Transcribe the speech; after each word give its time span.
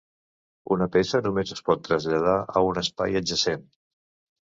Una 0.75 0.87
peça 0.95 1.21
només 1.27 1.53
es 1.57 1.63
pot 1.69 1.85
traslladar 1.91 2.35
a 2.63 2.67
un 2.73 2.83
espai 2.85 3.25
adjacent. 3.25 3.73